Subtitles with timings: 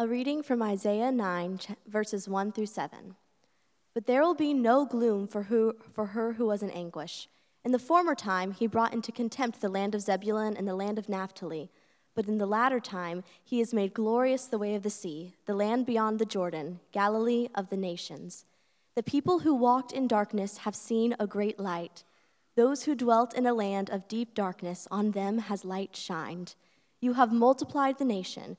[0.00, 3.16] A reading from Isaiah 9, verses 1 through 7.
[3.94, 7.28] But there will be no gloom for, who, for her who was in anguish.
[7.64, 11.00] In the former time, he brought into contempt the land of Zebulun and the land
[11.00, 11.68] of Naphtali.
[12.14, 15.54] But in the latter time, he has made glorious the way of the sea, the
[15.56, 18.44] land beyond the Jordan, Galilee of the nations.
[18.94, 22.04] The people who walked in darkness have seen a great light.
[22.54, 26.54] Those who dwelt in a land of deep darkness, on them has light shined.
[27.00, 28.58] You have multiplied the nation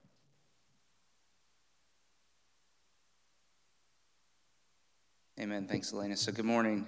[5.39, 5.65] Amen.
[5.65, 6.17] Thanks, Elena.
[6.17, 6.85] So, good morning.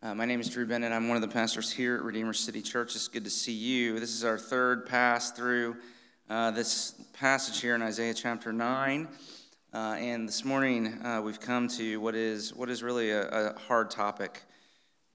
[0.00, 0.92] Uh, my name is Drew Bennett.
[0.92, 2.94] I'm one of the pastors here at Redeemer City Church.
[2.94, 3.98] It's good to see you.
[3.98, 5.76] This is our third pass through
[6.30, 9.08] uh, this passage here in Isaiah chapter 9.
[9.72, 13.58] Uh, and this morning, uh, we've come to what is, what is really a, a
[13.58, 14.42] hard topic.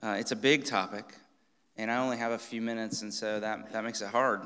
[0.03, 1.05] Uh, it's a big topic,
[1.77, 4.41] and I only have a few minutes, and so that, that makes it hard.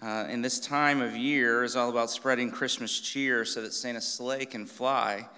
[0.00, 4.06] Uh, and this time of year is all about spreading Christmas cheer so that Santa's
[4.06, 5.28] sleigh can fly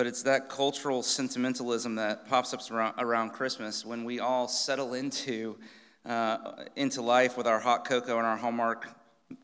[0.00, 4.94] but it's that cultural sentimentalism that pops up around, around Christmas when we all settle
[4.94, 5.58] into,
[6.06, 8.88] uh, into life with our hot cocoa and our Hallmark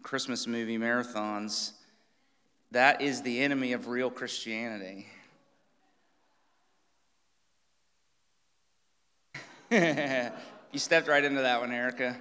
[0.03, 1.73] Christmas movie marathons.
[2.71, 5.09] That is the enemy of real Christianity.
[9.71, 12.17] you stepped right into that one, Erica.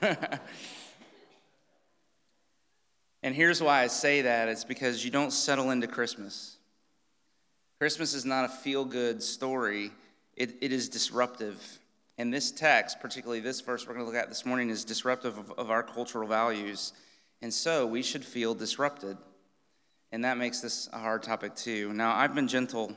[3.22, 6.56] and here's why I say that it's because you don't settle into Christmas.
[7.80, 9.90] Christmas is not a feel good story,
[10.36, 11.78] it, it is disruptive.
[12.18, 15.38] And this text, particularly this verse we're going to look at this morning, is disruptive
[15.38, 16.92] of, of our cultural values.
[17.40, 19.16] And so we should feel disrupted.
[20.12, 21.94] And that makes this a hard topic, too.
[21.94, 22.92] Now, I've been gentle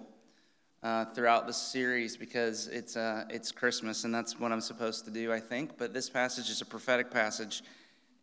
[0.83, 5.11] uh, throughout this series because it's, uh, it's Christmas, and that's what I'm supposed to
[5.11, 5.77] do, I think.
[5.77, 7.63] But this passage is a prophetic passage,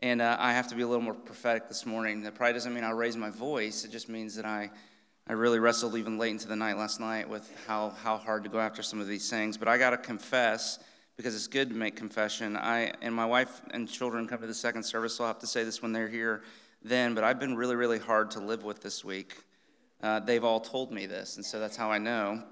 [0.00, 2.21] and uh, I have to be a little more prophetic this morning.
[2.21, 4.69] That probably doesn't mean I'll raise my voice, it just means that I
[5.26, 8.50] I really wrestled even late into the night last night with how, how hard to
[8.50, 9.56] go after some of these things.
[9.56, 10.78] But I got to confess,
[11.20, 12.56] because it's good to make confession.
[12.56, 15.47] I and my wife and children come to the second service, so I'll have to
[15.47, 16.42] say this when they're here
[16.82, 17.14] then.
[17.14, 19.36] But I've been really, really hard to live with this week.
[20.03, 22.42] Uh, they've all told me this, and so that's how I know.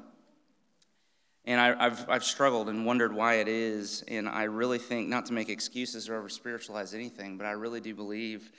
[1.46, 4.04] And I, have I've struggled and wondered why it is.
[4.06, 7.80] And I really think, not to make excuses or over spiritualize anything, but I really
[7.80, 8.52] do believe,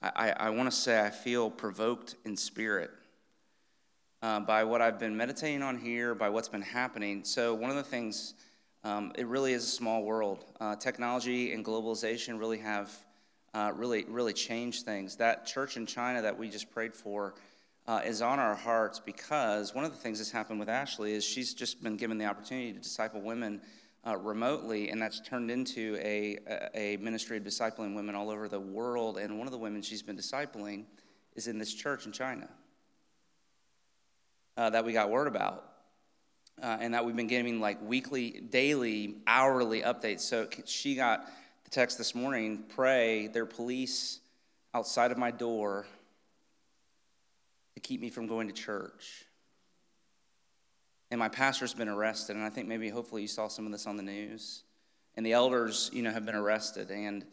[0.00, 2.90] I, I, I want to say I feel provoked in spirit
[4.22, 7.24] uh, by what I've been meditating on here, by what's been happening.
[7.24, 8.34] So, one of the things,
[8.84, 10.44] um, it really is a small world.
[10.60, 12.92] Uh, technology and globalization really have
[13.54, 15.16] uh, really, really changed things.
[15.16, 17.34] That church in China that we just prayed for
[17.86, 21.24] uh, is on our hearts because one of the things that's happened with Ashley is
[21.24, 23.60] she's just been given the opportunity to disciple women.
[24.06, 26.38] Uh, remotely, and that's turned into a,
[26.74, 29.18] a ministry of discipling women all over the world.
[29.18, 30.84] And one of the women she's been discipling
[31.36, 32.48] is in this church in China
[34.56, 35.64] uh, that we got word about.
[36.62, 40.20] Uh, and that we've been getting like weekly, daily, hourly updates.
[40.20, 41.26] So she got
[41.64, 44.20] the text this morning pray, there are police
[44.74, 45.86] outside of my door
[47.74, 49.24] to keep me from going to church.
[51.10, 53.86] And my pastor's been arrested, and I think maybe hopefully you saw some of this
[53.86, 54.62] on the news.
[55.16, 57.24] And the elders, you know, have been arrested, and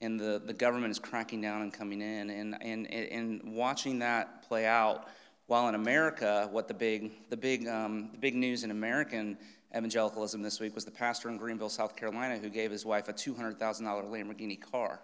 [0.00, 2.30] and the, the government is cracking down and coming in.
[2.30, 5.06] And, and, and watching that play out
[5.50, 9.36] while in America, what the big, the big, um, the big news in American
[9.76, 13.12] evangelicalism this week was the pastor in Greenville, South Carolina, who gave his wife a
[13.12, 15.00] $200,000 Lamborghini car.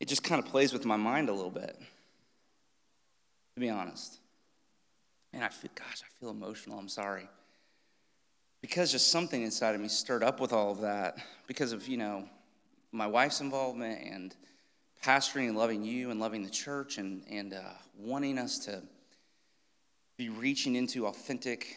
[0.00, 1.78] It just kind of plays with my mind a little bit,
[3.54, 4.18] to be honest.
[5.32, 6.80] And I feel, gosh, I feel emotional.
[6.80, 7.28] I'm sorry.
[8.60, 11.96] Because just something inside of me stirred up with all of that because of, you
[11.96, 12.28] know,
[12.90, 14.34] my wife's involvement and
[15.04, 17.60] pastoring and loving you and loving the church and, and uh,
[17.98, 18.82] wanting us to
[20.16, 21.76] be reaching into authentic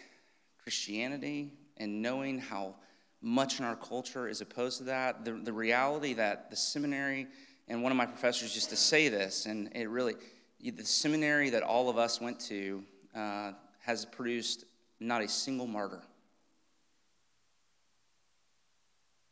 [0.64, 2.76] Christianity and knowing how
[3.22, 5.26] much in our culture is opposed to that.
[5.26, 7.28] The, the reality that the seminary,
[7.68, 10.16] and one of my professors used to say this, and it really,
[10.62, 12.84] the seminary that all of us went to
[13.14, 14.64] uh, has produced
[15.00, 16.02] not a single martyr.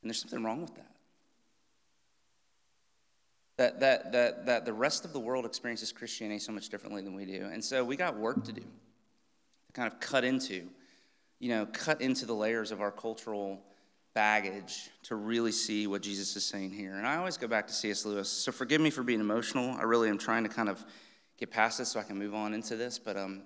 [0.02, 0.95] And there's something wrong with that.
[3.58, 7.16] That, that, that, that the rest of the world experiences Christianity so much differently than
[7.16, 7.50] we do.
[7.52, 10.68] And so we got work to do to kind of cut into,
[11.40, 13.62] you know, cut into the layers of our cultural
[14.14, 16.96] baggage to really see what Jesus is saying here.
[16.96, 18.06] And I always go back to C.S.
[18.06, 18.30] Lewis.
[18.30, 19.76] So forgive me for being emotional.
[19.78, 20.84] I really am trying to kind of
[21.38, 23.00] get past this so I can move on into this.
[23.00, 23.44] But um,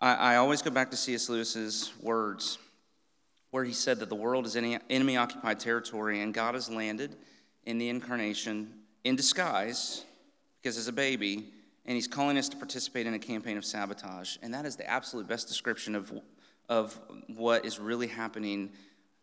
[0.00, 1.28] I, I always go back to C.S.
[1.28, 2.58] Lewis's words
[3.50, 7.16] where he said that the world is enemy occupied territory and God has landed
[7.64, 8.72] in the incarnation
[9.06, 10.04] in disguise
[10.60, 11.52] because as a baby
[11.84, 14.88] and he's calling us to participate in a campaign of sabotage and that is the
[14.90, 16.12] absolute best description of,
[16.68, 16.98] of
[17.28, 18.70] what is really happening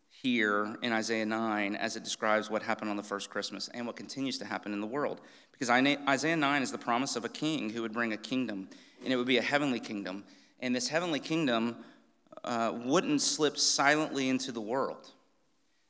[0.09, 3.97] here in Isaiah 9 as it describes what happened on the first Christmas and what
[3.97, 5.19] continues to happen in the world.
[5.51, 8.69] Because Isaiah 9 is the promise of a king who would bring a kingdom,
[9.03, 10.23] and it would be a heavenly kingdom.
[10.61, 11.75] And this heavenly kingdom
[12.43, 15.11] uh, wouldn't slip silently into the world.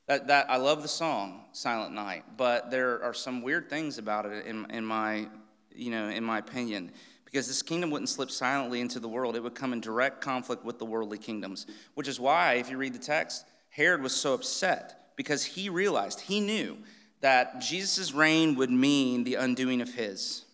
[0.06, 4.26] That, that I love the song Silent Night, but there are some weird things about
[4.26, 5.28] it in, in my
[5.74, 6.92] you know in my opinion
[7.24, 10.64] because this kingdom wouldn't slip silently into the world it would come in direct conflict
[10.64, 14.34] with the worldly kingdoms which is why if you read the text Herod was so
[14.34, 16.78] upset because he realized, he knew
[17.20, 20.44] that Jesus' reign would mean the undoing of his.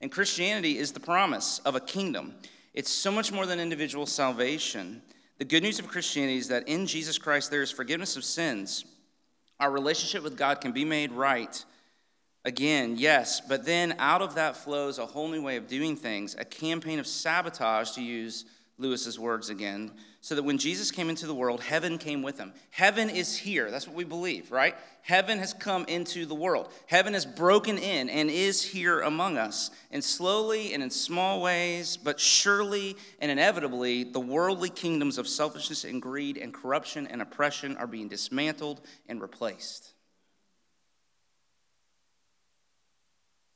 [0.00, 2.34] And Christianity is the promise of a kingdom.
[2.72, 5.02] It's so much more than individual salvation.
[5.38, 8.84] The good news of Christianity is that in Jesus Christ there is forgiveness of sins.
[9.60, 11.62] Our relationship with God can be made right.
[12.44, 16.36] Again, yes, but then out of that flows a whole new way of doing things,
[16.38, 18.44] a campaign of sabotage, to use
[18.78, 19.90] Lewis's words again,
[20.20, 22.52] so that when Jesus came into the world, heaven came with him.
[22.70, 23.70] Heaven is here.
[23.70, 24.74] That's what we believe, right?
[25.00, 26.70] Heaven has come into the world.
[26.86, 29.70] Heaven has broken in and is here among us.
[29.90, 35.84] And slowly and in small ways, but surely and inevitably, the worldly kingdoms of selfishness
[35.84, 39.94] and greed and corruption and oppression are being dismantled and replaced.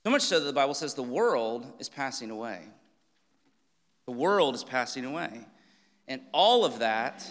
[0.04, 2.68] So much so that the Bible says the world is passing away.
[4.06, 5.46] The world is passing away.
[6.08, 7.30] And all of that,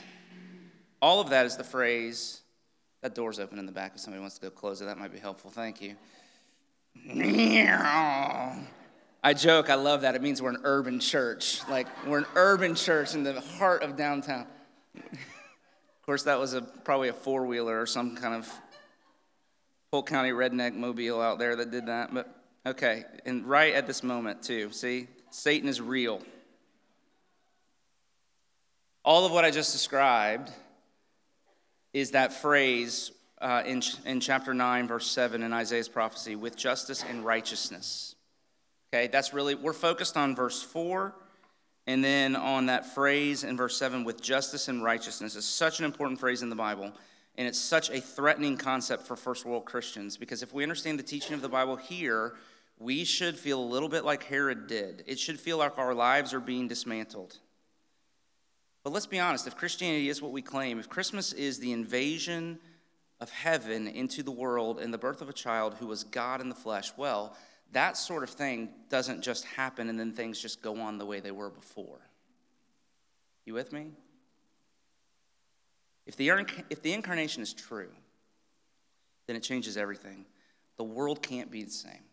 [1.02, 2.42] all of that is the phrase,
[3.02, 4.86] that door's open in the back if somebody wants to go close it.
[4.86, 5.52] That might be helpful.
[5.52, 5.96] Thank you.
[9.22, 10.16] I joke, I love that.
[10.16, 11.62] It means we're an urban church.
[11.70, 14.48] Like, we're an urban church in the heart of downtown.
[14.96, 18.50] of course, that was a, probably a four wheeler or some kind of
[19.92, 22.14] Polk County redneck mobile out there that did that.
[22.14, 22.34] But
[22.66, 26.22] okay, and right at this moment, too, see, Satan is real.
[29.04, 30.52] All of what I just described
[31.94, 33.12] is that phrase
[33.42, 38.16] uh, in, in chapter 9, verse 7 in Isaiah's prophecy with justice and righteousness.
[38.94, 41.14] Okay, that's really, we're focused on verse 4
[41.88, 45.36] and then on that phrase in verse 7 with justice and righteousness.
[45.36, 46.92] is such an important phrase in the Bible.
[47.36, 51.04] And it's such a threatening concept for first world Christians because if we understand the
[51.04, 52.36] teaching of the Bible here,
[52.80, 55.04] we should feel a little bit like Herod did.
[55.08, 57.38] It should feel like our lives are being dismantled.
[58.84, 62.60] But let's be honest if Christianity is what we claim, if Christmas is the invasion
[63.20, 66.50] of heaven into the world and the birth of a child who was God in
[66.50, 67.36] the flesh, well,
[67.74, 71.20] that sort of thing doesn't just happen and then things just go on the way
[71.20, 72.00] they were before.
[73.46, 73.92] You with me?
[76.06, 76.30] If the,
[76.70, 77.92] if the incarnation is true,
[79.28, 80.26] then it changes everything.
[80.78, 82.04] The world can't be the same.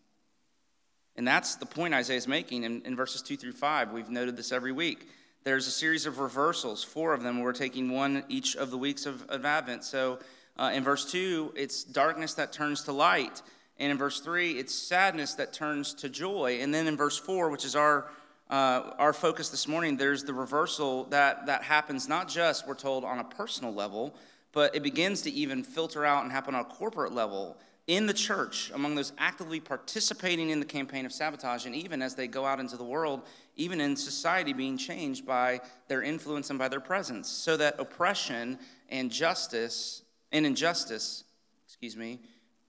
[1.17, 3.93] And that's the point Isaiah is making in, in verses 2 through 5.
[3.93, 5.07] We've noted this every week
[5.47, 7.39] there's a series of reversals, four of them.
[7.39, 9.85] We're taking one each of the weeks of, of Advent.
[9.85, 10.19] So
[10.59, 13.43] uh, in verse 2, it's darkness that turns to light.
[13.79, 16.59] And in verse 3, it's sadness that turns to joy.
[16.61, 18.11] And then in verse 4, which is our,
[18.51, 23.05] uh, our focus this morning, there's the reversal that, that happens not just, we're told,
[23.05, 24.17] on a personal level,
[24.51, 28.15] but it begins to even filter out and happen on a corporate level in the
[28.15, 32.45] church, among those actively participating in the campaign of sabotage, and even as they go
[32.45, 33.23] out into the world,
[33.57, 38.59] even in society being changed by their influence and by their presence, so that oppression
[38.89, 41.25] and justice and injustice,
[41.67, 42.21] excuse me,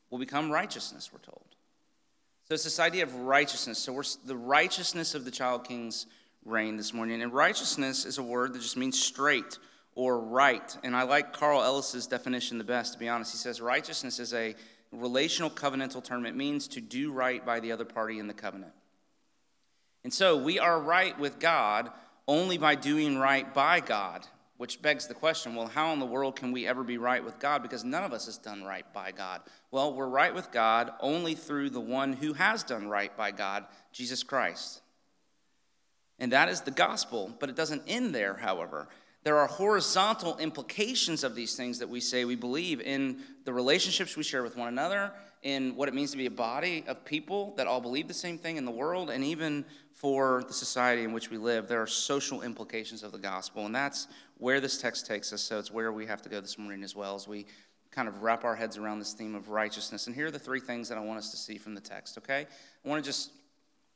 [0.10, 1.44] will become righteousness, we're told.
[2.48, 3.78] So it's this idea of righteousness.
[3.78, 6.06] So we're the righteousness of the child king's
[6.46, 7.22] reign this morning.
[7.22, 9.58] And righteousness is a word that just means straight
[9.96, 10.78] or right.
[10.84, 13.34] And I like Carl Ellis's definition the best, to be honest.
[13.34, 14.56] He says righteousness is a
[14.94, 16.26] relational covenantal term.
[16.26, 18.72] It means to do right by the other party in the covenant.
[20.04, 21.92] And so we are right with God
[22.28, 24.26] only by doing right by God,
[24.58, 27.40] which begs the question well, how in the world can we ever be right with
[27.40, 27.62] God?
[27.62, 29.42] Because none of us has done right by God.
[29.72, 33.66] Well, we're right with God only through the one who has done right by God,
[33.92, 34.82] Jesus Christ.
[36.20, 38.88] And that is the gospel, but it doesn't end there, however.
[39.24, 44.16] There are horizontal implications of these things that we say we believe in the relationships
[44.16, 45.12] we share with one another,
[45.48, 48.38] in what it means to be a body of people that all believe the same
[48.38, 49.64] thing in the world, and even
[49.94, 51.70] for the society in which we live.
[51.70, 55.42] There are social implications of the gospel, and that's where this text takes us.
[55.42, 57.46] So it's where we have to go this morning as well as we
[57.92, 60.08] kind of wrap our heads around this theme of righteousness.
[60.08, 62.18] And here are the three things that I want us to see from the text,
[62.18, 62.46] okay?
[62.84, 63.32] I want to just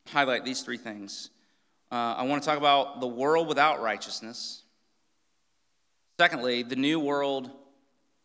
[0.08, 1.32] highlight these three things.
[1.92, 4.64] Uh, I want to talk about the world without righteousness.
[6.18, 7.52] Secondly, the new world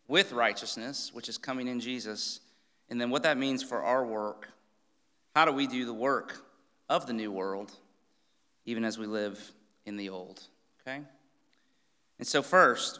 [0.07, 2.39] with righteousness, which is coming in Jesus.
[2.89, 4.49] And then what that means for our work.
[5.35, 6.43] How do we do the work
[6.89, 7.71] of the new world,
[8.65, 9.51] even as we live
[9.85, 10.41] in the old?
[10.81, 11.01] Okay?
[12.17, 12.99] And so, first,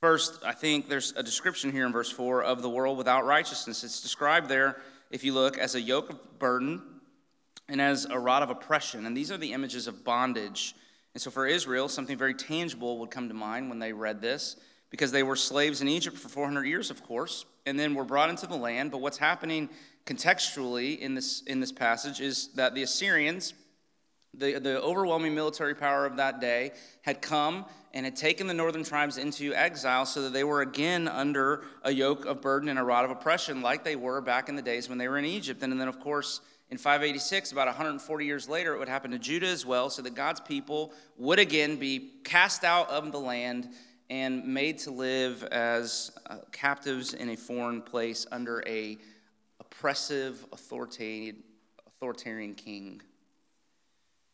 [0.00, 3.82] first, I think there's a description here in verse 4 of the world without righteousness.
[3.82, 6.82] It's described there, if you look, as a yoke of burden
[7.68, 9.06] and as a rod of oppression.
[9.06, 10.74] And these are the images of bondage
[11.14, 14.56] and so for Israel, something very tangible would come to mind when they read this,
[14.94, 18.30] because they were slaves in Egypt for 400 years, of course, and then were brought
[18.30, 18.92] into the land.
[18.92, 19.68] But what's happening
[20.06, 23.54] contextually in this, in this passage is that the Assyrians,
[24.34, 26.70] the, the overwhelming military power of that day,
[27.02, 31.08] had come and had taken the northern tribes into exile so that they were again
[31.08, 34.54] under a yoke of burden and a rod of oppression, like they were back in
[34.54, 35.60] the days when they were in Egypt.
[35.64, 39.48] And then, of course, in 586, about 140 years later, it would happen to Judah
[39.48, 43.68] as well, so that God's people would again be cast out of the land
[44.10, 48.98] and made to live as uh, captives in a foreign place under a
[49.60, 53.00] oppressive, authoritarian, king.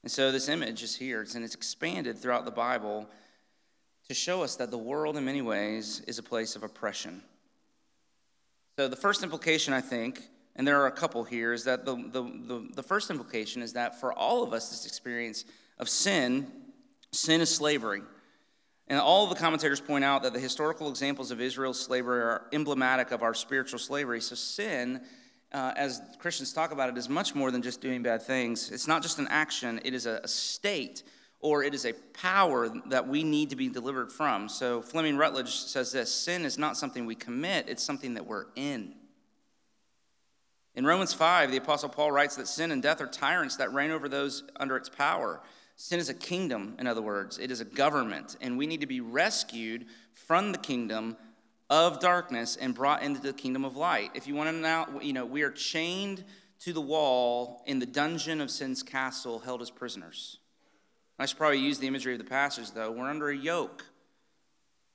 [0.03, 3.09] And so this image is here, and it's expanded throughout the Bible
[4.09, 7.23] to show us that the world, in many ways, is a place of oppression.
[8.77, 10.23] So the first implication, I think,
[10.57, 13.75] and there are a couple here, is that the, the, the, the first implication is
[13.75, 15.45] that for all of us, this experience
[15.79, 16.51] of sin,
[17.13, 18.03] sin is slavery.
[18.91, 22.49] And all of the commentators point out that the historical examples of Israel's slavery are
[22.53, 24.21] emblematic of our spiritual slavery.
[24.21, 25.03] So, sin,
[25.53, 28.73] uh, as Christians talk about it, is much more than just doing bad things.
[28.73, 31.05] It's not just an action, it is a, state
[31.39, 34.49] or it is a power that we need to be delivered from.
[34.49, 38.47] So, Fleming Rutledge says this sin is not something we commit, it's something that we're
[38.57, 38.97] in.
[40.75, 43.93] In Romans 5, the Apostle Paul writes that sin and death are tyrants that reign
[43.93, 45.41] over those under its power.
[45.81, 48.87] Sin is a kingdom, in other words, it is a government, and we need to
[48.87, 51.17] be rescued from the kingdom
[51.71, 54.11] of darkness and brought into the kingdom of light.
[54.13, 56.23] If you want to know, you know, we are chained
[56.59, 60.37] to the wall in the dungeon of sin's castle, held as prisoners.
[61.19, 62.91] I should probably use the imagery of the passage, though.
[62.91, 63.83] We're under a yoke,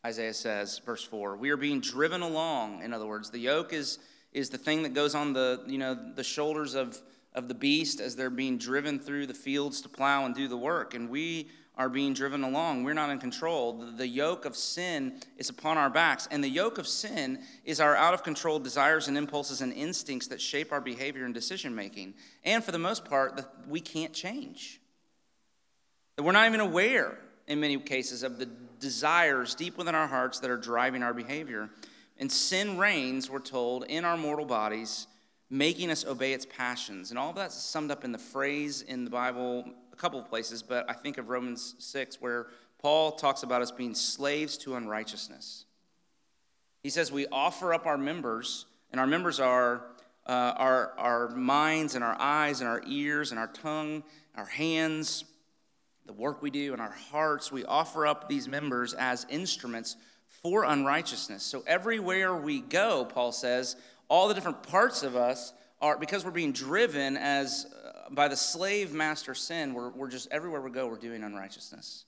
[0.06, 1.36] Isaiah says, verse 4.
[1.36, 3.32] We are being driven along, in other words.
[3.32, 3.98] The yoke is
[4.34, 7.02] is the thing that goes on the, you know, the shoulders of,
[7.36, 10.58] of the beast as they're being driven through the fields to plow and do the
[10.58, 10.94] work.
[10.96, 12.84] And we are being driven along.
[12.84, 13.74] We're not in control.
[13.98, 16.28] The, yoke of sin is upon our backs.
[16.32, 20.28] And the yoke of sin is our out of control desires and impulses and instincts
[20.28, 22.14] that shape our behavior and decision making.
[22.46, 24.80] And for the most part, that we can't change.
[26.16, 28.48] That we're not even aware, in many cases, of the
[28.80, 31.70] desires deep within our hearts that are driving our behavior.
[32.18, 35.08] And sin reigns, we're told, in our mortal bodies,
[35.50, 37.12] making us obey its passions.
[37.12, 40.28] And all of that's summed up in the phrase in the Bible, a couple of
[40.28, 42.48] places, but I think of Romans 6, where
[42.80, 45.66] Paul talks about us being slaves to unrighteousness.
[46.84, 49.84] He says we offer up our members, and our members are
[50.28, 54.04] uh, our, our minds and our eyes and our ears and our tongue,
[54.36, 55.26] our hands,
[56.06, 57.52] the work we do, and our hearts.
[57.52, 59.96] We offer up these members as instruments
[60.28, 61.44] for unrighteousness.
[61.44, 63.76] So everywhere we go, Paul says,
[64.08, 68.36] all the different parts of us are, because we're being driven as uh, by the
[68.36, 72.06] slave master sin, we're, we're just, everywhere we go, we're doing unrighteousness.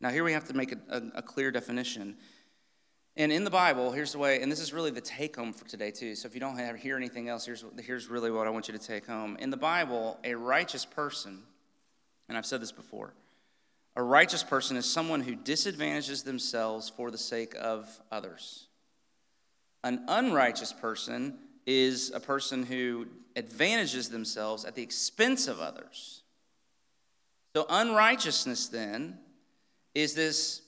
[0.00, 2.16] Now, here we have to make a, a, a clear definition.
[3.16, 5.66] And in the Bible, here's the way, and this is really the take home for
[5.66, 6.14] today, too.
[6.14, 8.76] So if you don't have, hear anything else, here's, here's really what I want you
[8.76, 9.36] to take home.
[9.40, 11.42] In the Bible, a righteous person,
[12.28, 13.14] and I've said this before,
[13.94, 18.65] a righteous person is someone who disadvantages themselves for the sake of others.
[19.86, 26.22] An unrighteous person is a person who advantages themselves at the expense of others.
[27.54, 29.16] So, unrighteousness then
[29.94, 30.62] is this,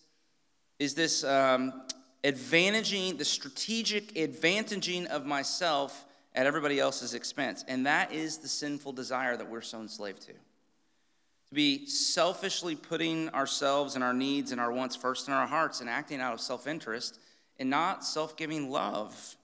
[0.79, 1.83] is this um,
[2.23, 7.65] advantaging, the strategic advantaging of myself at everybody else's expense.
[7.67, 10.33] And that is the sinful desire that we're so enslaved to.
[10.33, 15.81] To be selfishly putting ourselves and our needs and our wants first in our hearts
[15.81, 17.19] and acting out of self interest
[17.59, 19.37] and not self giving love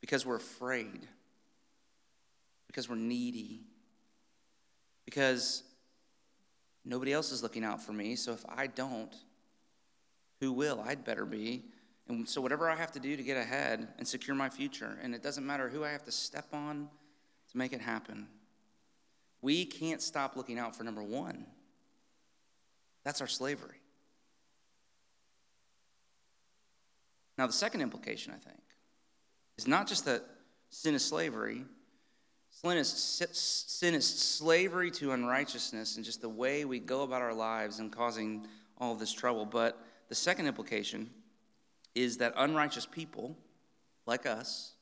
[0.00, 1.06] because we're afraid,
[2.66, 3.60] because we're needy,
[5.04, 5.62] because
[6.84, 8.16] nobody else is looking out for me.
[8.16, 9.14] So if I don't,
[10.40, 10.82] who will?
[10.84, 11.62] I'd better be.
[12.08, 15.14] And so, whatever I have to do to get ahead and secure my future, and
[15.14, 16.88] it doesn't matter who I have to step on
[17.52, 18.26] to make it happen,
[19.40, 21.46] we can't stop looking out for number one.
[23.04, 23.81] That's our slavery.
[27.38, 28.60] Now, the second implication, I think,
[29.58, 30.24] is not just that
[30.70, 31.64] sin is slavery,
[32.50, 32.88] sin is,
[33.32, 37.90] sin is slavery to unrighteousness and just the way we go about our lives and
[37.90, 38.46] causing
[38.78, 41.08] all this trouble, but the second implication
[41.94, 43.36] is that unrighteous people,
[44.06, 44.74] like us,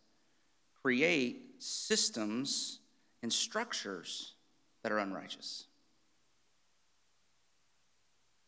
[0.83, 2.81] create systems
[3.23, 4.35] and structures
[4.83, 5.67] that are unrighteous.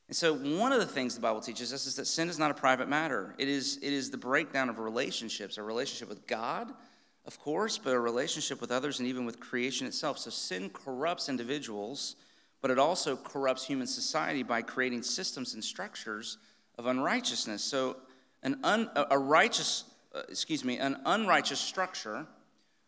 [0.09, 2.51] And so, one of the things the Bible teaches us is that sin is not
[2.51, 3.35] a private matter.
[3.39, 6.73] It is, it is the breakdown of relationships, a relationship with God,
[7.25, 10.19] of course, but a relationship with others and even with creation itself.
[10.19, 12.17] So, sin corrupts individuals,
[12.61, 16.39] but it also corrupts human society by creating systems and structures
[16.79, 17.63] of unrighteousness.
[17.63, 17.97] So,
[18.43, 22.27] an un, a righteous, uh, excuse me, an unrighteous structure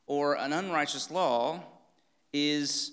[0.06, 1.62] or an unrighteous law
[2.33, 2.92] is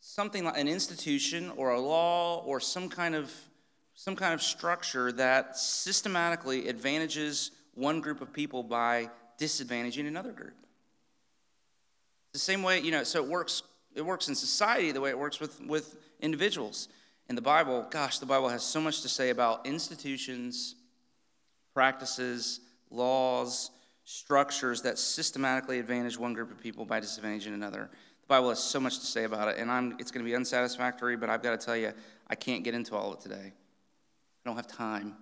[0.00, 3.30] something like an institution or a law or some kind of
[3.98, 10.54] some kind of structure that systematically advantages one group of people by disadvantaging another group.
[12.32, 13.64] The same way, you know, so it works
[13.96, 16.88] it works in society the way it works with, with individuals.
[17.28, 20.76] In the Bible, gosh, the Bible has so much to say about institutions,
[21.74, 22.60] practices,
[22.92, 23.72] laws,
[24.04, 27.90] structures that systematically advantage one group of people by disadvantaging another.
[28.22, 30.36] The Bible has so much to say about it, and I'm, it's going to be
[30.36, 31.92] unsatisfactory, but I've got to tell you,
[32.28, 33.54] I can't get into all of it today.
[34.48, 35.14] Don't have time.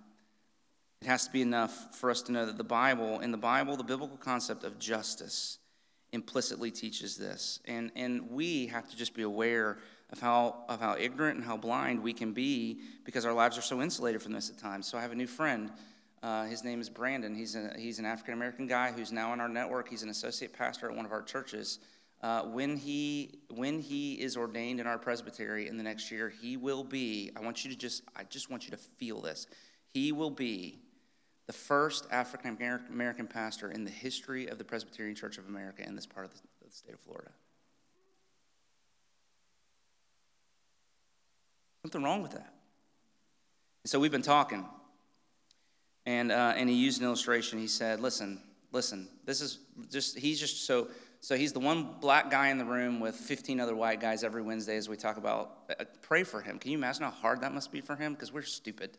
[1.01, 3.75] It has to be enough for us to know that the Bible, in the Bible,
[3.75, 5.57] the biblical concept of justice
[6.13, 7.59] implicitly teaches this.
[7.65, 9.79] And, and we have to just be aware
[10.13, 13.61] of how, of how ignorant and how blind we can be because our lives are
[13.61, 14.87] so insulated from this at times.
[14.87, 15.73] So I have a new friend.
[16.23, 17.35] Uh, his name is Brandon.
[17.35, 19.89] He's, a, he's an African American guy who's now in our network.
[19.89, 21.79] He's an associate pastor at one of our churches.
[22.21, 26.57] Uh, when, he, when he is ordained in our presbytery in the next year, he
[26.57, 29.45] will be, I want you to just, I just want you to feel this.
[29.93, 30.79] He will be
[31.45, 32.57] the first African
[32.89, 36.33] American pastor in the history of the Presbyterian Church of America in this part of
[36.33, 37.31] the, of the state of Florida.
[41.83, 42.53] Something wrong with that.
[43.83, 44.65] And so we've been talking,
[46.05, 47.59] and, uh, and he used an illustration.
[47.59, 48.41] He said, Listen,
[48.73, 50.89] listen, this is just, he's just so
[51.27, 54.41] so he's the one black guy in the room with 15 other white guys every
[54.41, 55.57] Wednesday as we talk about.
[55.69, 56.57] Uh, pray for him.
[56.57, 58.13] Can you imagine how hard that must be for him?
[58.13, 58.97] Because we're stupid.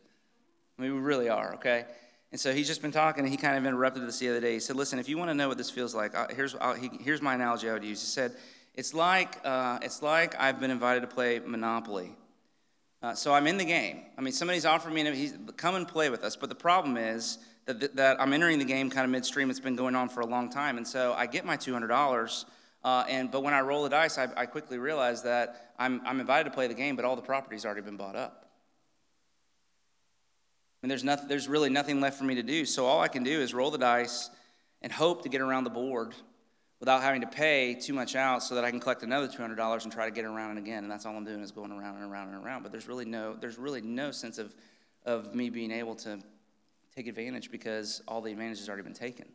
[0.78, 1.86] I mean, we really are, okay?
[2.30, 4.52] And so he's just been talking, and he kind of interrupted us the other day.
[4.52, 6.90] He said, Listen, if you want to know what this feels like, uh, here's, he,
[7.00, 8.02] here's my analogy I would use.
[8.02, 8.36] He said,
[8.74, 12.14] It's like, uh, it's like I've been invited to play Monopoly.
[13.00, 14.02] Uh, so I'm in the game.
[14.18, 16.36] I mean, somebody's offered me, he's, come and play with us.
[16.36, 19.50] But the problem is that, I'm entering the game kind of midstream.
[19.50, 20.78] It's been going on for a long time.
[20.78, 22.44] And so I get my $200.
[22.82, 26.20] Uh, and, but when I roll the dice, I, I quickly realize that I'm, I'm
[26.20, 28.46] invited to play the game, but all the property's already been bought up.
[30.82, 32.64] And there's, nothing, there's really nothing left for me to do.
[32.64, 34.30] So all I can do is roll the dice
[34.80, 36.14] and hope to get around the board
[36.78, 39.92] without having to pay too much out so that I can collect another $200 and
[39.92, 40.84] try to get around and again.
[40.84, 42.62] And that's all I'm doing is going around and around and around.
[42.62, 44.54] But there's really no, there's really no sense of,
[45.04, 46.20] of me being able to
[46.98, 49.26] take advantage because all the advantage has already been taken.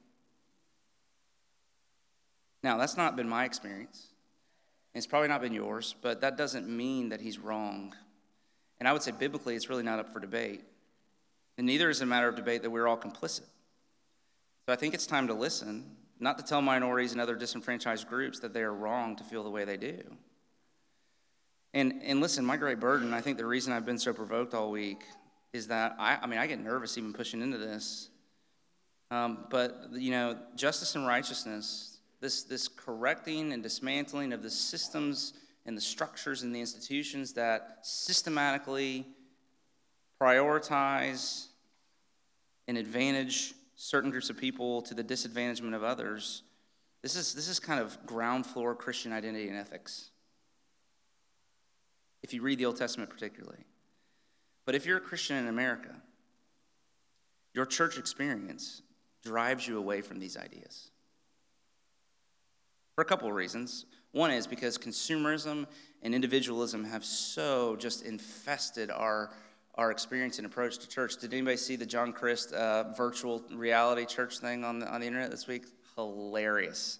[2.61, 4.07] Now, that's not been my experience.
[4.93, 7.93] It's probably not been yours, but that doesn't mean that he's wrong.
[8.79, 10.61] And I would say biblically, it's really not up for debate.
[11.57, 13.47] And neither is it a matter of debate that we're all complicit.
[14.65, 18.39] So I think it's time to listen, not to tell minorities and other disenfranchised groups
[18.41, 20.01] that they are wrong to feel the way they do.
[21.73, 24.69] And, and listen, my great burden, I think the reason I've been so provoked all
[24.69, 25.03] week
[25.53, 28.09] is that I, I mean, I get nervous even pushing into this.
[29.11, 35.33] Um, but, you know, justice and righteousness, this, this correcting and dismantling of the systems
[35.65, 39.05] and the structures and the institutions that systematically
[40.19, 41.47] prioritize
[42.67, 46.43] and advantage certain groups of people to the disadvantagement of others.
[47.01, 50.09] This is, this is kind of ground floor Christian identity and ethics.
[52.23, 53.65] If you read the Old Testament, particularly.
[54.65, 55.93] But if you're a Christian in America,
[57.53, 58.81] your church experience
[59.23, 60.89] drives you away from these ideas.
[62.95, 63.85] For a couple of reasons.
[64.11, 65.65] One is because consumerism
[66.03, 69.31] and individualism have so just infested our,
[69.75, 71.17] our experience and approach to church.
[71.17, 75.07] Did anybody see the John Crist uh, virtual reality church thing on the, on the
[75.07, 75.63] internet this week?
[75.95, 76.99] Hilarious.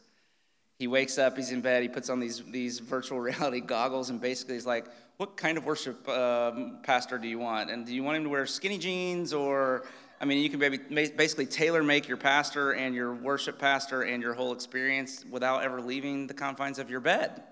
[0.84, 4.20] He wakes up, he's in bed, he puts on these, these virtual reality goggles, and
[4.20, 7.72] basically he's like, What kind of worship um, pastor do you want?
[7.72, 9.86] And do you want him to wear skinny jeans or
[10.20, 10.80] I mean, you can maybe
[11.16, 15.80] basically tailor make your pastor and your worship pastor and your whole experience without ever
[15.80, 17.44] leaving the confines of your bed.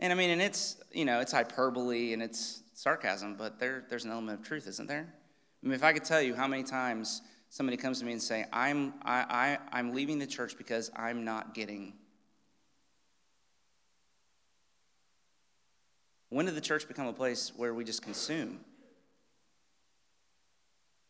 [0.00, 4.06] And I mean, and it's, you know, it's hyperbole and it's sarcasm, but there, there's
[4.06, 5.12] an element of truth, isn't there?
[5.62, 7.20] I mean, if I could tell you how many times
[7.52, 11.24] somebody comes to me and say, I'm, I, I, I'm leaving the church because I'm
[11.24, 11.92] not getting.
[16.30, 18.60] When did the church become a place where we just consume?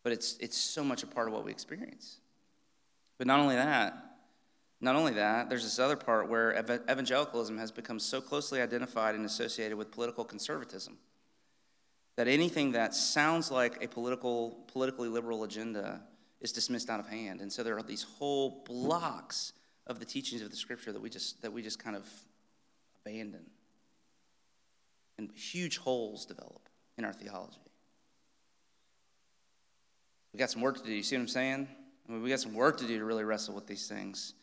[0.03, 2.19] but it's, it's so much a part of what we experience.
[3.19, 3.95] But not only that,
[4.81, 6.59] not only that, there's this other part where
[6.91, 10.99] evangelicalism has become so closely identified and associated with political conservatism
[12.17, 16.01] that anything that sounds like a political, politically liberal agenda
[16.43, 17.41] is dismissed out of hand.
[17.41, 19.53] And so there are these whole blocks
[19.87, 22.07] of the teachings of the scripture that we just, that we just kind of
[23.01, 23.45] abandon.
[25.17, 27.57] And huge holes develop in our theology.
[30.33, 30.93] We got some work to do.
[30.93, 31.69] You see what I'm saying?
[32.09, 34.35] I mean, we got some work to do to really wrestle with these things.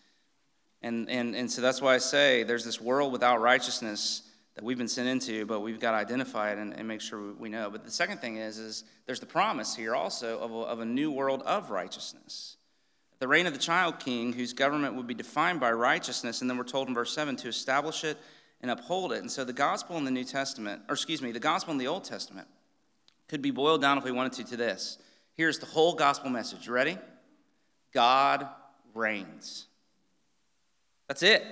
[0.82, 4.22] And, and, and so that's why I say there's this world without righteousness
[4.60, 7.32] that we've been sent into, but we've got to identify it and, and make sure
[7.32, 7.70] we know.
[7.70, 10.86] But the second thing is, is there's the promise here also of a, of a
[10.86, 12.58] new world of righteousness.
[13.20, 16.58] The reign of the child king, whose government would be defined by righteousness, and then
[16.58, 18.18] we're told in verse 7 to establish it
[18.60, 19.20] and uphold it.
[19.20, 21.88] And so the gospel in the New Testament, or excuse me, the gospel in the
[21.88, 22.50] Old Testament
[23.30, 24.98] could be boiled down, if we wanted to, to this
[25.36, 26.68] Here's the whole gospel message.
[26.68, 26.98] Ready?
[27.94, 28.46] God
[28.94, 29.68] reigns.
[31.08, 31.46] That's it.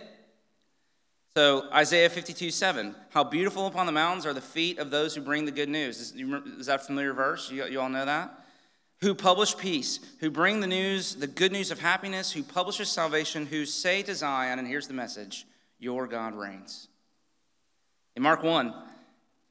[1.37, 2.95] So, Isaiah 52 7.
[3.11, 5.99] How beautiful upon the mountains are the feet of those who bring the good news.
[5.99, 6.13] Is,
[6.59, 7.51] is that a familiar verse?
[7.51, 8.43] You, you all know that?
[9.01, 13.45] Who publish peace, who bring the news, the good news of happiness, who publishes salvation,
[13.45, 15.45] who say to Zion, and here's the message
[15.77, 16.87] Your God reigns.
[18.15, 18.73] In Mark 1,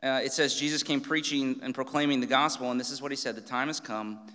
[0.03, 3.17] uh, it says Jesus came preaching and proclaiming the gospel, and this is what he
[3.17, 4.27] said The time has come,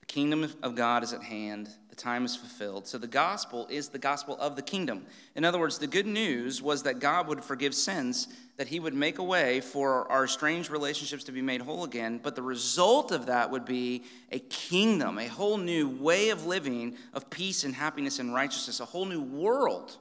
[0.00, 2.86] the kingdom of God is at hand, the time is fulfilled.
[2.86, 5.06] So the gospel is the gospel of the kingdom.
[5.34, 8.94] In other words, the good news was that God would forgive sins, that he would
[8.94, 13.12] make a way for our strange relationships to be made whole again, but the result
[13.12, 17.74] of that would be a kingdom, a whole new way of living of peace and
[17.74, 19.96] happiness and righteousness, a whole new world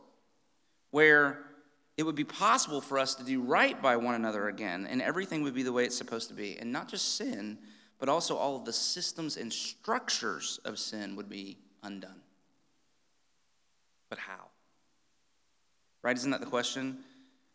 [0.92, 1.46] where
[1.98, 5.44] it would be possible for us to do right by one another again, and everything
[5.44, 6.58] would be the way it's supposed to be.
[6.58, 7.58] And not just sin,
[8.00, 12.22] but also all of the systems and structures of sin would be undone.
[14.10, 14.48] But how?
[16.02, 16.16] Right?
[16.16, 17.00] Isn't that the question?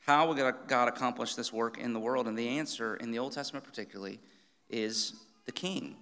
[0.01, 2.29] How will God accomplish this work in the world?
[2.29, 4.21] And the answer, in the Old Testament particularly,
[4.69, 5.15] is
[5.47, 5.97] the king.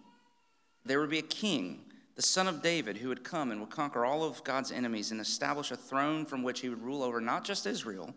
[0.85, 1.85] There would be a king,
[2.17, 5.21] the son of David, who would come and would conquer all of God's enemies and
[5.21, 8.13] establish a throne from which he would rule over not just Israel,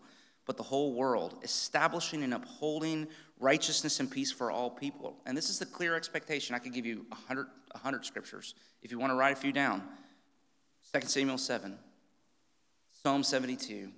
[0.45, 3.07] but the whole world, establishing and upholding
[3.39, 5.17] righteousness and peace for all people.
[5.25, 6.55] And this is the clear expectation.
[6.55, 9.83] I could give you 100, 100 scriptures if you want to write a few down
[10.93, 11.77] 2 Samuel 7,
[13.03, 13.89] Psalm 72,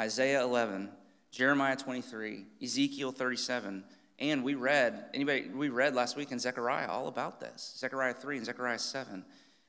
[0.00, 0.88] Isaiah 11,
[1.30, 3.84] Jeremiah 23, Ezekiel 37.
[4.18, 8.38] And we read, anybody, we read last week in Zechariah all about this Zechariah 3
[8.38, 9.24] and Zechariah 7.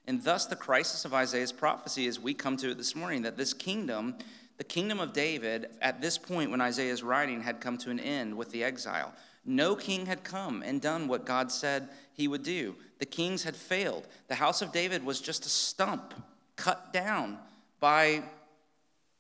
[0.06, 3.36] And thus, the crisis of Isaiah's prophecy as we come to it this morning that
[3.36, 4.16] this kingdom
[4.58, 8.36] the kingdom of David, at this point when Isaiah's writing, had come to an end
[8.36, 9.14] with the exile.
[9.46, 12.76] No king had come and done what God said he would do.
[13.00, 14.08] The kings had failed.
[14.28, 16.14] The house of David was just a stump
[16.56, 17.38] cut down
[17.80, 18.24] by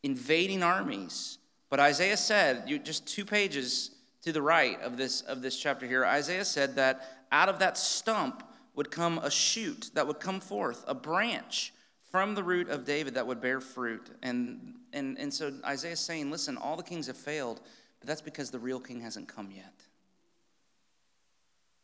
[0.03, 1.37] invading armies.
[1.69, 3.91] But Isaiah said, you, just two pages
[4.23, 7.77] to the right of this, of this chapter here, Isaiah said that out of that
[7.77, 8.43] stump
[8.75, 11.73] would come a shoot that would come forth, a branch
[12.11, 14.09] from the root of David that would bear fruit.
[14.23, 17.61] And, and, and so Isaiah's saying, listen, all the kings have failed,
[17.99, 19.73] but that's because the real king hasn't come yet.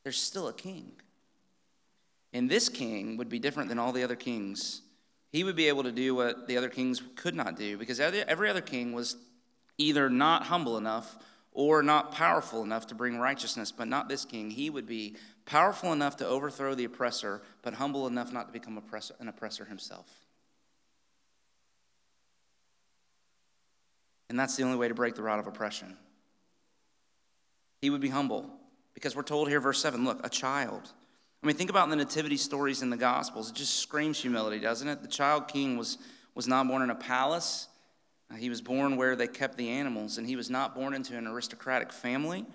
[0.04, 0.92] There's still a king.
[2.34, 4.82] And this king would be different than all the other kings.
[5.32, 8.50] He would be able to do what the other kings could not do because every
[8.50, 9.18] other king was
[9.78, 11.18] either not humble enough
[11.52, 14.50] or not powerful enough to bring righteousness, but not this king.
[14.50, 18.78] He would be powerful enough to overthrow the oppressor, but humble enough not to become
[18.78, 20.08] oppressor, an oppressor himself.
[24.30, 25.98] And that's the only way to break the rod of oppression.
[27.82, 28.50] He would be humble
[28.94, 30.90] because we're told here, verse 7 look, a child,
[31.44, 33.50] I mean, think about the nativity stories in the Gospels.
[33.50, 35.02] It just screams humility, doesn't it?
[35.02, 35.98] The child king was,
[36.36, 37.68] was not born in a palace,
[38.38, 41.28] he was born where they kept the animals, and he was not born into an
[41.28, 42.46] aristocratic family.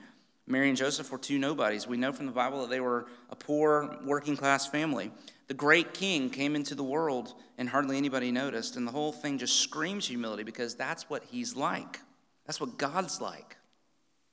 [0.49, 1.87] Mary and Joseph were two nobodies.
[1.87, 5.11] We know from the Bible that they were a poor, working class family.
[5.47, 8.77] The great king came into the world, and hardly anybody noticed.
[8.77, 12.01] And the whole thing just screams humility because that's what he's like.
[12.47, 13.57] That's what God's like.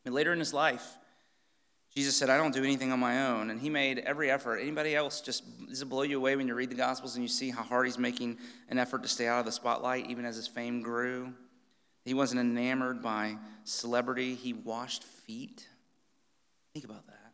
[0.05, 0.97] And later in his life,
[1.93, 3.49] Jesus said, I don't do anything on my own.
[3.49, 4.57] And he made every effort.
[4.57, 7.29] Anybody else just, does it blow you away when you read the Gospels and you
[7.29, 8.37] see how hard he's making
[8.69, 11.33] an effort to stay out of the spotlight, even as his fame grew?
[12.03, 15.67] He wasn't enamored by celebrity, he washed feet.
[16.75, 17.31] Think about that.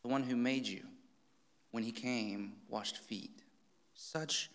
[0.00, 0.80] The one who made you,
[1.70, 3.42] when he came, washed feet.
[3.94, 4.50] Such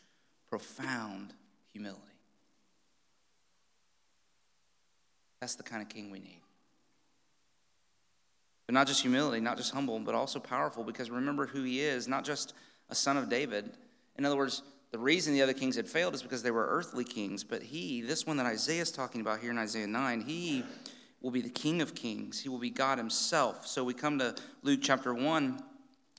[0.50, 1.36] profound
[1.72, 2.02] humility.
[5.40, 6.42] That's the kind of king we need.
[8.66, 12.08] But not just humility, not just humble, but also powerful because remember who he is,
[12.08, 12.56] not just
[12.90, 13.70] a son of David.
[14.18, 17.04] In other words, the reason the other kings had failed is because they were earthly
[17.04, 20.64] kings, but he, this one that Isaiah is talking about here in Isaiah 9, he
[21.22, 22.40] will be the king of kings.
[22.40, 23.68] He will be God himself.
[23.68, 25.60] So we come to Luke chapter 1,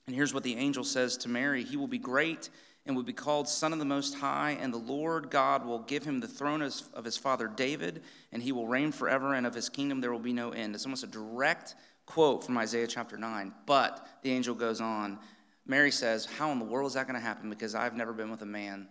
[0.07, 2.49] and here's what the angel says to Mary He will be great
[2.85, 6.03] and will be called Son of the Most High, and the Lord God will give
[6.03, 9.69] him the throne of his father David, and he will reign forever, and of his
[9.69, 10.73] kingdom there will be no end.
[10.73, 11.75] It's almost a direct
[12.07, 13.53] quote from Isaiah chapter 9.
[13.67, 15.19] But the angel goes on.
[15.67, 17.49] Mary says, How in the world is that going to happen?
[17.49, 18.87] Because I've never been with a man.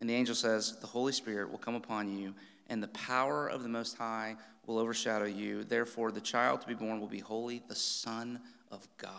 [0.00, 2.32] And the angel says, The Holy Spirit will come upon you,
[2.68, 5.64] and the power of the Most High will overshadow you.
[5.64, 9.12] Therefore, the child to be born will be holy, the Son of God.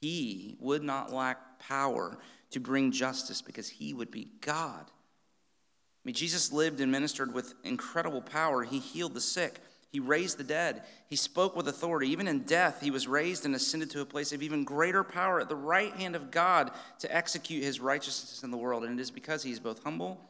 [0.00, 2.18] He would not lack power
[2.50, 4.84] to bring justice because he would be God.
[4.86, 8.62] I mean, Jesus lived and ministered with incredible power.
[8.62, 10.84] He healed the sick, he raised the dead.
[11.08, 12.10] He spoke with authority.
[12.10, 15.40] Even in death, he was raised and ascended to a place of even greater power
[15.40, 18.84] at the right hand of God to execute his righteousness in the world.
[18.84, 20.29] And it is because he is both humble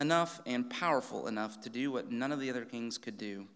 [0.00, 3.46] enough and powerful enough to do what none of the other kings could do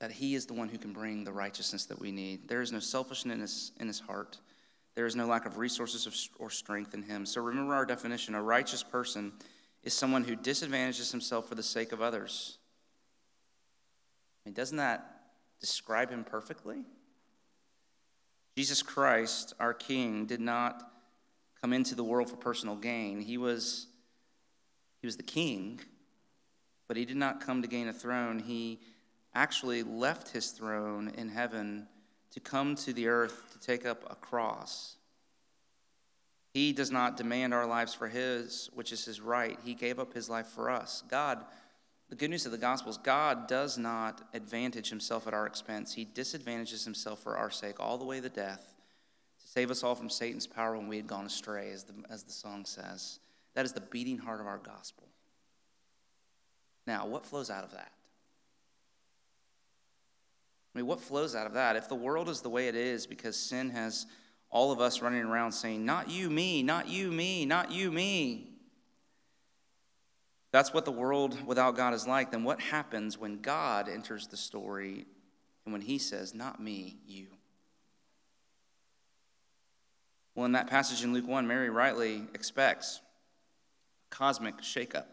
[0.00, 2.48] that he is the one who can bring the righteousness that we need.
[2.48, 4.38] There is no selfishness in his heart.
[4.94, 7.24] There is no lack of resources or strength in him.
[7.24, 9.32] So remember our definition a righteous person
[9.82, 12.58] is someone who disadvantages himself for the sake of others.
[14.44, 15.22] I mean, doesn't that
[15.60, 16.84] describe him perfectly?
[18.56, 20.82] Jesus Christ, our King, did not
[21.60, 23.20] come into the world for personal gain.
[23.20, 23.86] He was,
[25.04, 25.78] he was the king,
[26.88, 28.38] but he did not come to gain a throne.
[28.38, 28.80] He
[29.34, 31.88] actually left his throne in heaven
[32.30, 34.96] to come to the earth to take up a cross.
[36.54, 39.58] He does not demand our lives for his, which is his right.
[39.62, 41.02] He gave up his life for us.
[41.10, 41.44] God
[42.08, 45.92] the good news of the gospel is God does not advantage himself at our expense.
[45.92, 48.74] He disadvantages himself for our sake all the way to death
[49.38, 52.22] to save us all from Satan's power when we had gone astray, as the, as
[52.22, 53.18] the song says.
[53.54, 55.08] That is the beating heart of our gospel.
[56.86, 57.92] Now, what flows out of that?
[60.74, 61.76] I mean, what flows out of that?
[61.76, 64.06] If the world is the way it is because sin has
[64.50, 68.54] all of us running around saying, Not you, me, not you, me, not you, me,
[70.54, 74.36] that's what the world without God is like, then what happens when God enters the
[74.36, 75.04] story
[75.64, 77.26] and when he says, Not me, you?
[80.36, 83.00] Well, in that passage in Luke 1, Mary rightly expects
[84.14, 85.06] cosmic shakeup.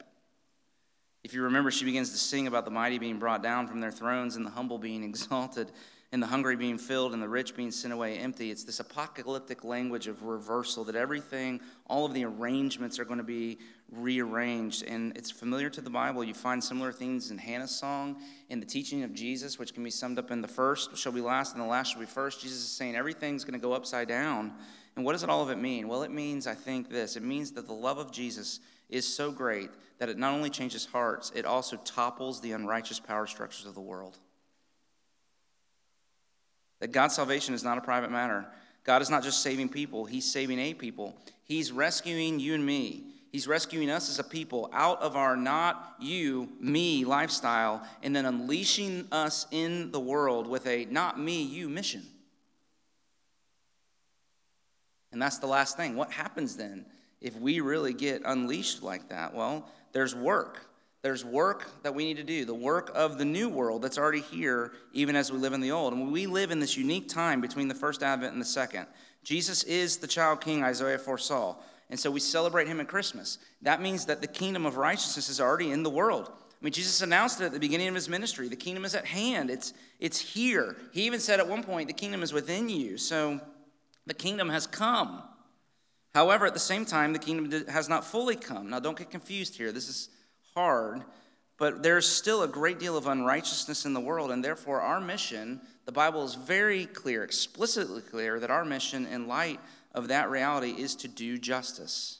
[1.23, 3.91] If you remember, she begins to sing about the mighty being brought down from their
[3.91, 5.71] thrones and the humble being exalted
[6.13, 8.51] and the hungry being filled and the rich being sent away empty.
[8.51, 13.23] It's this apocalyptic language of reversal that everything, all of the arrangements are going to
[13.23, 13.59] be
[13.91, 14.83] rearranged.
[14.83, 16.23] And it's familiar to the Bible.
[16.23, 19.89] You find similar things in Hannah's song, in the teaching of Jesus, which can be
[19.89, 22.41] summed up in the first shall be last and the last shall be first.
[22.41, 24.53] Jesus is saying everything's going to go upside down.
[24.95, 25.87] And what does it all of it mean?
[25.87, 28.59] Well, it means, I think, this it means that the love of Jesus
[28.91, 33.25] is so great that it not only changes hearts, it also topples the unrighteous power
[33.25, 34.17] structures of the world.
[36.79, 38.45] That God's salvation is not a private matter.
[38.83, 41.15] God is not just saving people, He's saving a people.
[41.43, 43.03] He's rescuing you and me.
[43.31, 48.25] He's rescuing us as a people out of our not you, me lifestyle, and then
[48.25, 52.03] unleashing us in the world with a not me, you mission.
[55.11, 55.95] And that's the last thing.
[55.95, 56.85] What happens then
[57.21, 59.33] if we really get unleashed like that?
[59.33, 60.65] Well, there's work.
[61.01, 64.21] There's work that we need to do, the work of the new world that's already
[64.21, 65.93] here, even as we live in the old.
[65.93, 68.85] And we live in this unique time between the first advent and the second.
[69.23, 71.55] Jesus is the child king Isaiah foresaw.
[71.89, 73.39] And so we celebrate him at Christmas.
[73.63, 76.29] That means that the kingdom of righteousness is already in the world.
[76.29, 78.47] I mean, Jesus announced it at the beginning of his ministry.
[78.47, 80.77] The kingdom is at hand, it's, it's here.
[80.93, 82.97] He even said at one point, the kingdom is within you.
[82.97, 83.41] So
[84.05, 85.23] the kingdom has come.
[86.13, 88.69] However, at the same time, the kingdom has not fully come.
[88.69, 89.71] Now, don't get confused here.
[89.71, 90.09] This is
[90.53, 91.03] hard,
[91.57, 95.61] but there's still a great deal of unrighteousness in the world, and therefore, our mission,
[95.85, 99.59] the Bible is very clear, explicitly clear, that our mission in light
[99.93, 102.19] of that reality is to do justice.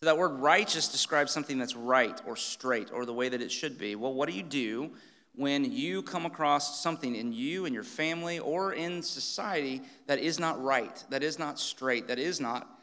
[0.00, 3.52] So, that word righteous describes something that's right or straight or the way that it
[3.52, 3.96] should be.
[3.96, 4.92] Well, what do you do
[5.34, 10.40] when you come across something in you and your family or in society that is
[10.40, 12.77] not right, that is not straight, that is not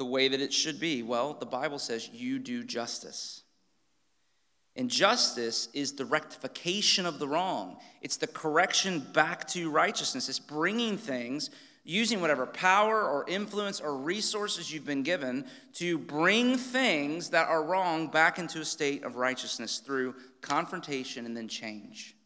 [0.00, 1.02] the way that it should be?
[1.02, 3.42] Well, the Bible says you do justice.
[4.74, 10.30] And justice is the rectification of the wrong, it's the correction back to righteousness.
[10.30, 11.50] It's bringing things,
[11.84, 17.62] using whatever power or influence or resources you've been given to bring things that are
[17.62, 22.16] wrong back into a state of righteousness through confrontation and then change.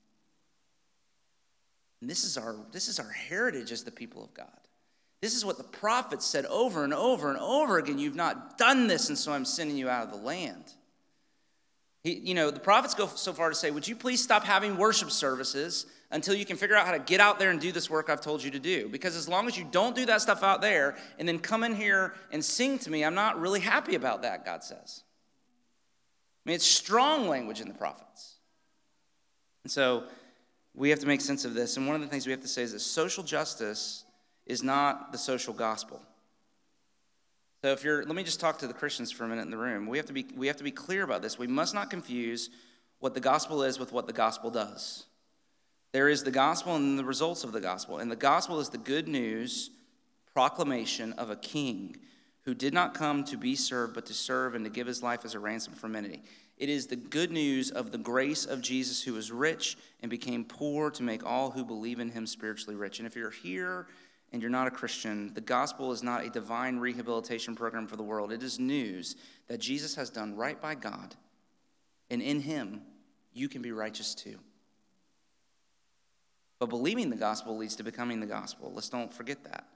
[2.01, 4.64] And this is our, this is our heritage as the people of God.
[5.25, 7.99] This is what the prophets said over and over and over again.
[7.99, 10.75] You've not done this, and so I'm sending you out of the land.
[12.03, 14.77] He, you know, the prophets go so far to say, Would you please stop having
[14.77, 17.89] worship services until you can figure out how to get out there and do this
[17.89, 18.87] work I've told you to do?
[18.91, 21.75] Because as long as you don't do that stuff out there and then come in
[21.75, 25.05] here and sing to me, I'm not really happy about that, God says.
[26.45, 28.35] I mean, it's strong language in the prophets.
[29.63, 30.05] And so
[30.75, 31.79] we have to make sense of this.
[31.79, 34.05] And one of the things we have to say is that social justice
[34.47, 36.01] is not the social gospel.
[37.63, 39.57] So if you're let me just talk to the Christians for a minute in the
[39.57, 39.87] room.
[39.87, 41.39] We have to be we have to be clear about this.
[41.39, 42.51] We must not confuse
[42.99, 45.07] what the gospel is with what the gospel does.
[45.93, 47.99] There is the gospel and the results of the gospel.
[47.99, 49.71] And the gospel is the good news
[50.33, 51.97] proclamation of a king
[52.43, 55.25] who did not come to be served but to serve and to give his life
[55.25, 56.23] as a ransom for many.
[56.59, 60.45] It is the good news of the grace of Jesus who was rich and became
[60.45, 62.99] poor to make all who believe in him spiritually rich.
[62.99, 63.87] And if you're here
[64.35, 68.03] and you're not a Christian, the gospel is not a divine rehabilitation program for the
[68.03, 68.33] world.
[68.33, 69.15] It is news
[69.47, 71.15] that Jesus has done right by God,
[72.11, 72.83] and in him,
[73.33, 74.41] you can be righteous too.
[76.59, 78.73] But believing the gospel leads to becoming the gospel.
[78.75, 79.69] Let's don't forget that.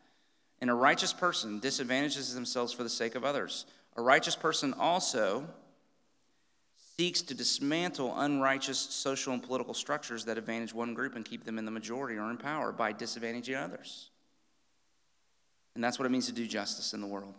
[0.60, 3.64] And a righteous person disadvantages themselves for the sake of others.
[3.96, 5.46] A righteous person also
[6.96, 11.58] seeks to dismantle unrighteous social and political structures that advantage one group and keep them
[11.58, 14.10] in the majority or in power by disadvantaging others.
[15.78, 17.34] And that's what it means to do justice in the world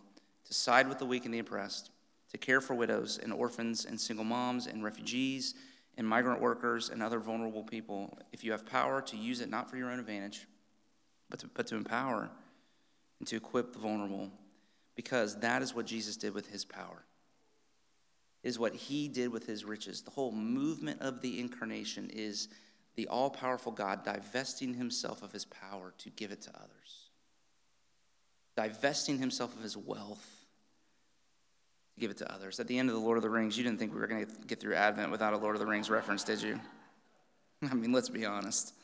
[0.46, 1.90] to side with the weak and the oppressed,
[2.30, 5.52] to care for widows and orphans and single moms and refugees
[5.98, 8.16] and migrant workers and other vulnerable people.
[8.32, 10.46] If you have power, to use it not for your own advantage,
[11.28, 12.30] but to, but to empower
[13.18, 14.30] and to equip the vulnerable,
[14.96, 17.04] because that is what Jesus did with his power.
[18.42, 20.00] Is what he did with his riches.
[20.00, 22.48] The whole movement of the incarnation is
[22.96, 26.99] the all powerful God divesting himself of his power to give it to others
[28.56, 30.26] divesting himself of his wealth
[31.94, 32.60] to give it to others.
[32.60, 34.26] At the end of the Lord of the Rings, you didn't think we were going
[34.26, 36.60] to get through Advent without a Lord of the Rings reference, did you?
[37.70, 38.74] I mean, let's be honest.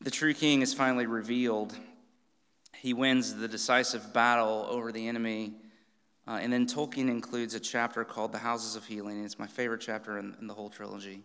[0.00, 1.74] The true king is finally revealed.
[2.76, 5.54] He wins the decisive battle over the enemy.
[6.26, 9.24] Uh, and then Tolkien includes a chapter called The Houses of Healing.
[9.24, 11.22] It's my favorite chapter in, in the whole trilogy.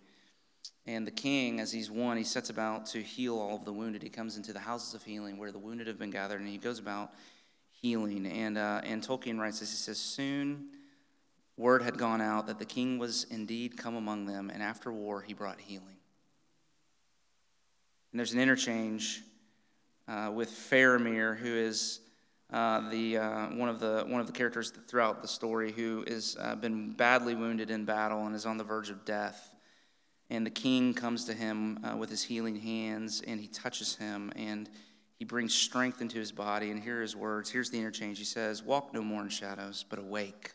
[0.86, 4.02] And the king, as he's won, he sets about to heal all of the wounded.
[4.02, 6.58] He comes into the houses of healing where the wounded have been gathered, and he
[6.58, 7.12] goes about
[7.70, 8.26] healing.
[8.26, 10.70] And, uh, and Tolkien writes this He says, Soon
[11.58, 15.22] word had gone out that the king was indeed come among them, and after war
[15.22, 15.98] he brought healing.
[18.12, 19.22] And there's an interchange
[20.08, 22.00] uh, with Faramir, who is
[22.52, 26.36] uh, the, uh, one, of the, one of the characters throughout the story who has
[26.40, 29.54] uh, been badly wounded in battle and is on the verge of death.
[30.30, 34.32] And the king comes to him uh, with his healing hands and he touches him
[34.36, 34.70] and
[35.18, 36.72] he brings strength into his body.
[36.72, 37.50] And here are his words.
[37.50, 38.20] Here's the interchange.
[38.20, 40.54] He says, Walk no more in shadows, but awake.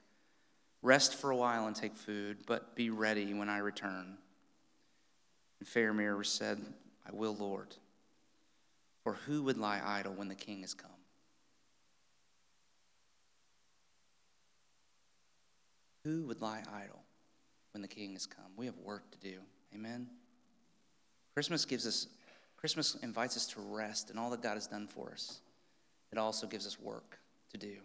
[0.80, 4.18] Rest for a while and take food, but be ready when I return.
[5.60, 6.60] And Faramir said,
[7.06, 7.74] I will, Lord.
[9.02, 10.90] For who would lie idle when the king has come?
[16.04, 17.02] Who would lie idle
[17.72, 18.44] when the king has come?
[18.56, 19.40] We have work to do.
[19.74, 20.06] Amen.
[21.34, 22.06] Christmas gives us,
[22.56, 25.40] Christmas invites us to rest in all that God has done for us.
[26.12, 27.18] It also gives us work
[27.50, 27.76] to do.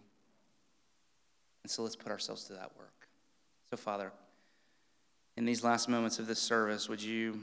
[1.64, 3.08] And so let's put ourselves to that work.
[3.68, 4.12] So, Father,
[5.36, 7.40] in these last moments of this service, would you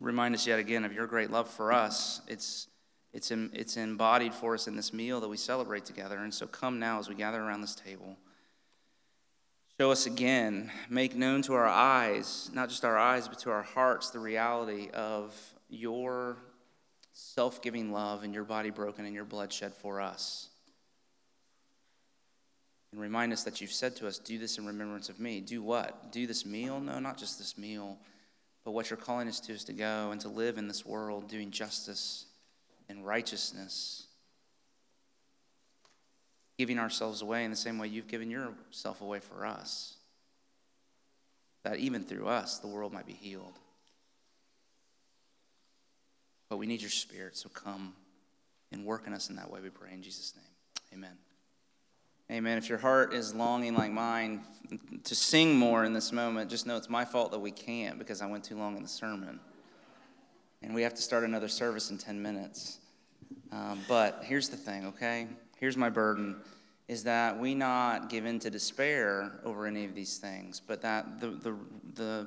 [0.00, 2.22] remind us yet again of your great love for us?
[2.26, 2.68] It's,
[3.12, 6.18] it's, it's embodied for us in this meal that we celebrate together.
[6.18, 8.16] And so come now as we gather around this table.
[9.80, 13.62] Show us again, make known to our eyes, not just our eyes, but to our
[13.62, 15.32] hearts, the reality of
[15.70, 16.36] your
[17.12, 20.48] self giving love and your body broken and your blood shed for us.
[22.90, 25.40] And remind us that you've said to us, Do this in remembrance of me.
[25.40, 26.10] Do what?
[26.10, 26.80] Do this meal?
[26.80, 27.98] No, not just this meal,
[28.64, 31.28] but what you're calling us to is to go and to live in this world
[31.28, 32.24] doing justice
[32.88, 34.07] and righteousness
[36.58, 39.94] giving ourselves away in the same way you've given yourself away for us.
[41.62, 43.58] That even through us, the world might be healed.
[46.50, 47.94] But we need your spirit, so come
[48.72, 50.44] and work in us in that way, we pray in Jesus' name.
[50.92, 51.16] Amen.
[52.30, 52.58] Amen.
[52.58, 54.42] If your heart is longing like mine
[55.04, 58.20] to sing more in this moment, just know it's my fault that we can't because
[58.20, 59.40] I went too long in the sermon.
[60.60, 62.80] And we have to start another service in 10 minutes.
[63.50, 65.28] Um, but here's the thing, okay?
[65.58, 66.36] Here's my burden
[66.88, 71.20] is that we not give in to despair over any of these things, but that
[71.20, 71.54] the, the,
[71.94, 72.26] the,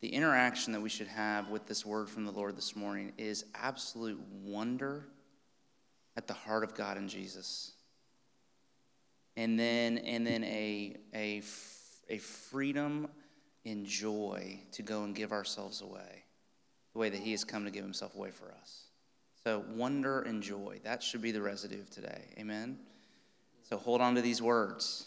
[0.00, 3.44] the interaction that we should have with this word from the Lord this morning is
[3.54, 5.06] absolute wonder
[6.16, 7.72] at the heart of God and Jesus.
[9.36, 11.42] And then, and then a, a,
[12.08, 13.08] a freedom
[13.64, 16.24] and joy to go and give ourselves away
[16.92, 18.82] the way that He has come to give Himself away for us.
[19.44, 22.22] So, wonder and joy, that should be the residue of today.
[22.38, 22.78] Amen?
[23.68, 25.06] So, hold on to these words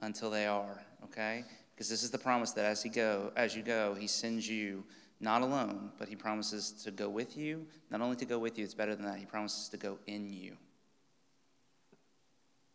[0.00, 1.44] until they are, okay?
[1.74, 4.84] Because this is the promise that as, he go, as you go, He sends you
[5.20, 7.66] not alone, but He promises to go with you.
[7.90, 10.32] Not only to go with you, it's better than that, He promises to go in
[10.32, 10.56] you.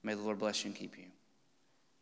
[0.03, 1.05] May the Lord bless you and keep you.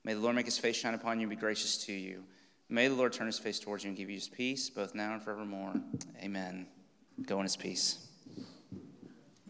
[0.04, 2.24] May the Lord make his face shine upon you and be gracious to you.
[2.70, 5.14] May the Lord turn his face towards you and give you his peace, both now
[5.14, 5.74] and forevermore.
[6.22, 6.68] Amen.
[7.26, 8.08] Go in his peace.